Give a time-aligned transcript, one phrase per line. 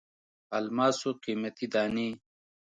[0.57, 2.09] الماسو قیمتي دانې.